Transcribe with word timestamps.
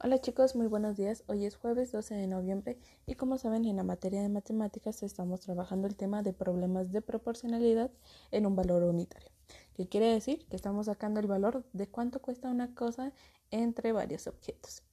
Hola 0.00 0.20
chicos, 0.20 0.54
muy 0.54 0.68
buenos 0.68 0.96
días. 0.96 1.24
Hoy 1.26 1.44
es 1.44 1.56
jueves 1.56 1.90
12 1.90 2.14
de 2.14 2.28
noviembre 2.28 2.78
y 3.04 3.16
como 3.16 3.36
saben 3.36 3.64
en 3.64 3.74
la 3.74 3.82
materia 3.82 4.22
de 4.22 4.28
matemáticas 4.28 5.02
estamos 5.02 5.40
trabajando 5.40 5.88
el 5.88 5.96
tema 5.96 6.22
de 6.22 6.32
problemas 6.32 6.92
de 6.92 7.02
proporcionalidad 7.02 7.90
en 8.30 8.46
un 8.46 8.54
valor 8.54 8.84
unitario. 8.84 9.32
¿Qué 9.74 9.88
quiere 9.88 10.06
decir? 10.06 10.46
Que 10.46 10.54
estamos 10.54 10.86
sacando 10.86 11.18
el 11.18 11.26
valor 11.26 11.64
de 11.72 11.88
cuánto 11.88 12.22
cuesta 12.22 12.48
una 12.48 12.76
cosa 12.76 13.12
entre 13.50 13.90
varios 13.90 14.28
objetos. 14.28 14.84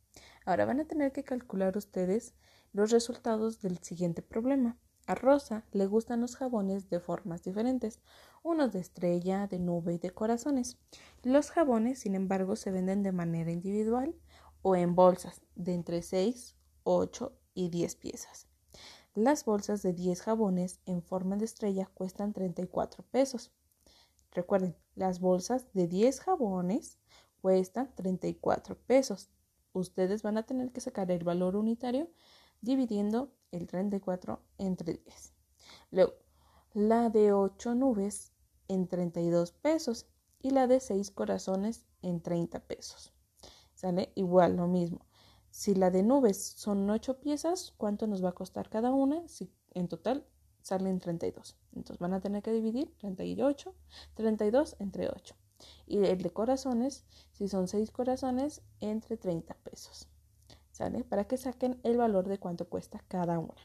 Ahora 0.44 0.66
van 0.66 0.80
a 0.80 0.86
tener 0.86 1.12
que 1.12 1.24
calcular 1.24 1.78
ustedes 1.78 2.34
los 2.74 2.90
resultados 2.90 3.62
del 3.62 3.78
siguiente 3.84 4.24
problema. 4.24 4.76
A 5.06 5.14
Rosa 5.14 5.66
le 5.72 5.86
gustan 5.86 6.22
los 6.22 6.36
jabones 6.36 6.90
de 6.90 7.00
formas 7.00 7.44
diferentes, 7.44 8.00
unos 8.42 8.74
de 8.74 8.80
estrella, 8.80 9.46
de 9.46 9.60
nube 9.60 9.94
y 9.94 9.98
de 10.00 10.10
corazones. 10.10 10.80
Los 11.22 11.52
jabones, 11.52 12.00
sin 12.00 12.16
embargo, 12.16 12.56
se 12.56 12.72
venden 12.72 13.04
de 13.04 13.12
manera 13.12 13.52
individual 13.52 14.16
o 14.68 14.76
en 14.76 14.96
bolsas 14.96 15.44
de 15.54 15.76
entre 15.76 16.02
6, 16.02 16.56
8 16.86 17.38
y 17.54 17.70
10 17.70 17.98
piezas. 17.98 18.48
Las 19.14 19.46
bolsas 19.46 19.84
de 19.84 19.94
10 19.94 20.24
jabones 20.24 20.80
en 20.88 21.04
forma 21.04 21.36
de 21.36 21.46
estrella 21.46 21.88
cuestan 21.94 22.34
34 22.34 23.04
pesos. 23.12 23.52
Recuerden, 24.32 24.76
las 24.96 25.20
bolsas 25.20 25.72
de 25.74 25.88
10 25.88 26.20
jabones 26.20 26.98
cuestan 27.44 27.94
34 27.94 28.76
pesos. 28.88 29.30
Ustedes 29.72 30.24
van 30.24 30.40
a 30.40 30.48
tener 30.48 30.72
que 30.72 30.82
sacar 30.82 31.12
el 31.12 31.24
valor 31.24 31.56
unitario 31.56 32.10
dividiendo 32.60 33.32
el 33.52 33.68
34 33.68 34.42
entre 34.58 34.96
10. 34.96 35.34
Luego, 35.92 36.14
la 36.74 37.12
de 37.12 37.34
8 37.34 37.76
nubes 37.76 38.32
en 38.68 38.88
32 38.88 39.52
pesos 39.52 40.08
y 40.42 40.50
la 40.50 40.66
de 40.66 40.80
6 40.80 41.12
corazones 41.12 41.86
en 42.02 42.20
30 42.20 42.62
pesos. 42.62 43.15
¿Sale? 43.76 44.12
Igual, 44.16 44.56
lo 44.56 44.68
mismo. 44.68 45.06
Si 45.52 45.76
la 45.76 45.92
de 45.92 46.04
nubes 46.04 46.38
son 46.38 46.90
8 46.90 47.20
piezas, 47.20 47.74
¿cuánto 47.78 48.08
nos 48.08 48.24
va 48.24 48.30
a 48.30 48.36
costar 48.36 48.70
cada 48.70 48.92
una? 48.92 49.28
Si 49.28 49.52
en 49.72 49.88
total 49.88 50.26
salen 50.62 51.00
32. 51.00 51.56
Entonces 51.74 52.00
van 52.00 52.14
a 52.14 52.20
tener 52.20 52.42
que 52.42 52.52
dividir 52.52 52.94
38, 52.98 53.76
32 54.16 54.76
entre 54.80 55.10
8. 55.10 55.36
Y 55.86 55.98
el 56.00 56.22
de 56.22 56.32
corazones, 56.32 57.06
si 57.32 57.48
son 57.48 57.68
6 57.68 57.92
corazones, 57.92 58.64
entre 58.80 59.18
30 59.18 59.54
pesos. 59.64 60.10
¿Sale? 60.72 61.04
Para 61.04 61.26
que 61.26 61.38
saquen 61.38 61.80
el 61.84 61.98
valor 61.98 62.28
de 62.28 62.40
cuánto 62.40 62.68
cuesta 62.68 63.04
cada 63.08 63.40
una. 63.40 63.62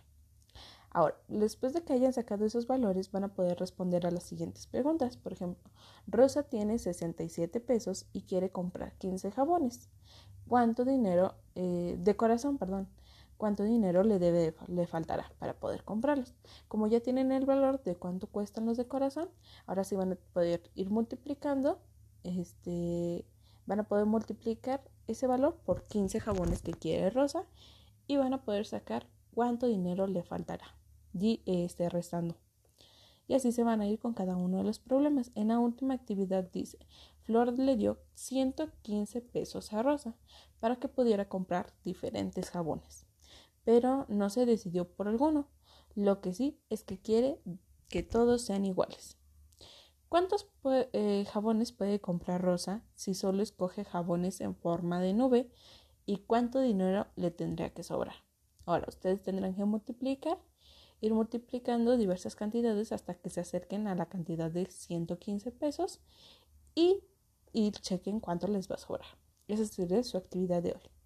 Ahora, 0.92 1.16
después 1.28 1.72
de 1.72 1.83
que 1.83 1.92
hayan 1.92 2.12
sacado 2.12 2.44
esos 2.44 2.66
valores, 2.66 3.12
van 3.12 3.24
a 3.24 3.34
poder 3.34 3.58
responder 3.58 4.06
a 4.06 4.10
las 4.10 4.24
siguientes 4.24 4.66
preguntas. 4.66 5.16
Por 5.16 5.32
ejemplo, 5.32 5.70
Rosa 6.08 6.42
tiene 6.42 6.78
67 6.78 7.60
pesos 7.60 8.06
y 8.12 8.22
quiere 8.22 8.50
comprar 8.50 8.94
15 8.98 9.30
jabones. 9.30 9.88
¿Cuánto 10.48 10.84
dinero, 10.84 11.34
eh, 11.55 11.97
de 11.97 12.16
corazón, 12.16 12.58
perdón, 12.58 12.88
cuánto 13.36 13.62
dinero 13.62 14.02
le 14.02 14.19
debe, 14.19 14.52
le 14.66 14.86
faltará 14.88 15.30
para 15.38 15.55
poder 15.55 15.84
comprarlos? 15.84 16.34
Como 16.66 16.88
ya 16.88 16.98
tienen 16.98 17.30
el 17.30 17.47
valor 17.47 17.80
de 17.84 17.94
cuánto 17.94 18.27
cuestan 18.27 18.66
los 18.66 18.77
de 18.77 18.88
corazón, 18.88 19.28
ahora 19.66 19.84
sí 19.84 19.94
van 19.94 20.12
a 20.12 20.16
poder 20.32 20.72
ir 20.75 20.91
multiplicando, 20.91 21.78
este, 22.25 23.25
van 23.66 23.78
a 23.78 23.84
poder 23.84 24.06
multiplicar 24.06 24.82
ese 25.06 25.28
valor 25.28 25.56
por 25.64 25.84
15 25.84 26.19
jabones 26.19 26.62
que 26.62 26.72
quiere 26.72 27.10
Rosa 27.10 27.44
y 28.08 28.16
van 28.16 28.34
a 28.34 28.42
poder 28.42 28.66
sacar 28.66 29.06
cuánto 29.41 29.69
dinero 29.69 30.06
le 30.06 30.22
faltará 30.22 30.77
y 31.14 31.41
esté 31.46 31.88
restando. 31.88 32.36
Y 33.27 33.33
así 33.33 33.52
se 33.52 33.64
van 33.64 33.80
a 33.80 33.88
ir 33.88 33.98
con 33.98 34.12
cada 34.12 34.36
uno 34.36 34.58
de 34.58 34.64
los 34.64 34.78
problemas. 34.78 35.32
En 35.34 35.48
la 35.48 35.58
última 35.58 35.94
actividad 35.94 36.50
dice, 36.52 36.77
Flor 37.22 37.58
le 37.58 37.74
dio 37.77 38.02
115 38.16 39.22
pesos 39.22 39.72
a 39.72 39.82
Rosa 39.82 40.14
para 40.58 40.77
que 40.77 40.88
pudiera 40.88 41.27
comprar 41.30 41.72
diferentes 41.84 42.50
jabones. 42.50 43.06
Pero 43.64 44.05
no 44.10 44.28
se 44.28 44.44
decidió 44.44 44.86
por 44.86 45.08
alguno. 45.08 45.48
Lo 45.94 46.20
que 46.20 46.34
sí 46.34 46.60
es 46.69 46.84
que 46.84 47.00
quiere 47.00 47.41
que 47.88 48.02
todos 48.02 48.43
sean 48.43 48.66
iguales. 48.66 49.16
¿Cuántos 50.10 50.50
eh, 50.93 51.25
jabones 51.32 51.72
puede 51.72 51.98
comprar 51.98 52.43
Rosa 52.43 52.84
si 52.94 53.14
solo 53.14 53.43
escoge 53.43 53.87
jabones 53.87 54.43
en 54.43 54.54
forma 54.54 55.00
de 55.00 55.14
nube? 55.14 55.50
¿Y 56.04 56.19
cuánto 56.26 56.60
dinero 56.60 57.06
le 57.16 57.31
tendría 57.31 57.72
que 57.72 57.84
sobrar? 57.84 58.16
Ahora, 58.66 58.87
ustedes 58.88 59.22
tendrán 59.22 59.54
que 59.54 59.65
multiplicar 59.65 60.38
ir 61.00 61.15
multiplicando 61.15 61.97
diversas 61.97 62.37
cantidades 62.37 62.93
hasta 62.93 63.15
que 63.15 63.31
se 63.31 63.41
acerquen 63.41 63.87
a 63.87 63.94
la 63.94 64.06
cantidad 64.06 64.50
de 64.50 64.66
115 64.66 65.50
pesos 65.53 66.00
y, 66.75 67.03
ir 67.53 67.72
chequen 67.72 68.20
cuánto 68.20 68.47
les 68.47 68.70
va 68.70 68.76
a 68.76 68.78
sobrar. 68.78 69.06
Esa 69.49 69.65
sería 69.65 70.03
su 70.04 70.16
actividad 70.16 70.62
de 70.62 70.72
hoy. 70.72 71.00